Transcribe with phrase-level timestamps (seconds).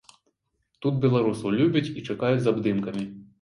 [0.85, 3.07] Тут беларусаў любяць і чакаюць з абдымкамі.